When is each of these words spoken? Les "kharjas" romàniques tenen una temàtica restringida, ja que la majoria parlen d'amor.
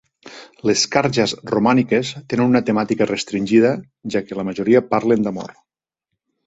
Les 0.69 0.85
"kharjas" 0.95 1.35
romàniques 1.55 2.13
tenen 2.33 2.47
una 2.53 2.63
temàtica 2.71 3.09
restringida, 3.13 3.75
ja 4.17 4.27
que 4.31 4.41
la 4.43 4.49
majoria 4.51 4.87
parlen 4.97 5.29
d'amor. 5.31 5.59